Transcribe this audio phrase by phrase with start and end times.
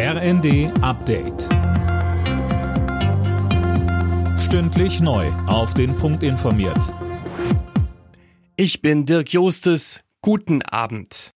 [0.00, 1.48] RND Update.
[4.38, 5.26] Stündlich neu.
[5.48, 6.94] Auf den Punkt informiert.
[8.54, 10.04] Ich bin Dirk Jostes.
[10.22, 11.32] Guten Abend.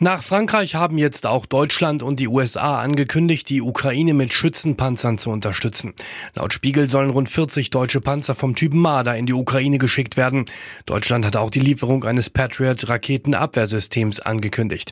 [0.00, 5.30] Nach Frankreich haben jetzt auch Deutschland und die USA angekündigt, die Ukraine mit Schützenpanzern zu
[5.30, 5.94] unterstützen.
[6.34, 10.46] Laut Spiegel sollen rund 40 deutsche Panzer vom Typ Marder in die Ukraine geschickt werden.
[10.84, 14.90] Deutschland hat auch die Lieferung eines Patriot-Raketenabwehrsystems angekündigt.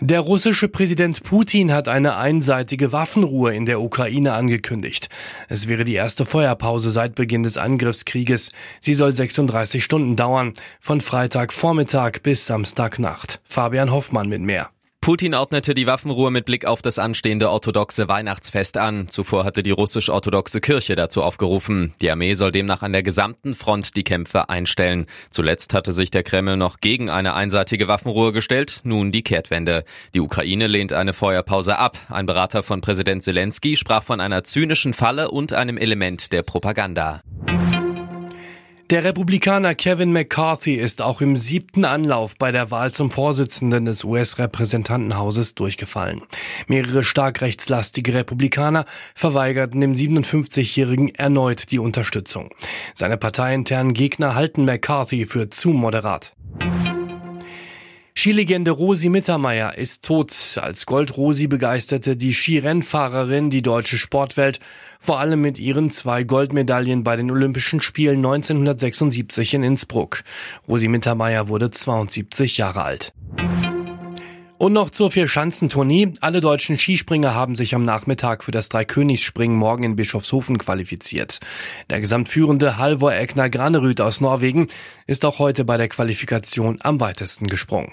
[0.00, 5.08] Der russische Präsident Putin hat eine einseitige Waffenruhe in der Ukraine angekündigt.
[5.48, 8.52] Es wäre die erste Feuerpause seit Beginn des Angriffskrieges.
[8.80, 13.40] Sie soll 36 Stunden dauern, von Freitagvormittag bis Samstagnacht.
[13.44, 14.70] Fabian Hoffmann mit mehr.
[15.06, 19.06] Putin ordnete die Waffenruhe mit Blick auf das anstehende orthodoxe Weihnachtsfest an.
[19.06, 21.94] Zuvor hatte die russisch-orthodoxe Kirche dazu aufgerufen.
[22.00, 25.06] Die Armee soll demnach an der gesamten Front die Kämpfe einstellen.
[25.30, 29.84] Zuletzt hatte sich der Kreml noch gegen eine einseitige Waffenruhe gestellt, nun die Kehrtwende.
[30.12, 31.96] Die Ukraine lehnt eine Feuerpause ab.
[32.08, 37.22] Ein Berater von Präsident Zelensky sprach von einer zynischen Falle und einem Element der Propaganda.
[38.90, 44.04] Der Republikaner Kevin McCarthy ist auch im siebten Anlauf bei der Wahl zum Vorsitzenden des
[44.04, 46.22] US-Repräsentantenhauses durchgefallen.
[46.68, 48.84] Mehrere stark rechtslastige Republikaner
[49.16, 52.50] verweigerten dem 57-Jährigen erneut die Unterstützung.
[52.94, 56.35] Seine parteiinternen Gegner halten McCarthy für zu moderat.
[58.26, 60.32] Skilegende Rosi Mittermeier ist tot.
[60.60, 64.58] Als Goldrosi begeisterte die Skirennfahrerin die deutsche Sportwelt,
[64.98, 70.24] vor allem mit ihren zwei Goldmedaillen bei den Olympischen Spielen 1976 in Innsbruck.
[70.66, 73.12] Rosi Mittermeier wurde 72 Jahre alt.
[74.58, 76.12] Und noch zur Vierschanzentournee.
[76.20, 81.38] Alle deutschen Skispringer haben sich am Nachmittag für das Dreikönigsspringen morgen in Bischofshofen qualifiziert.
[81.90, 84.66] Der gesamtführende Halvor Egner Granerüth aus Norwegen
[85.06, 87.92] ist auch heute bei der Qualifikation am weitesten gesprungen.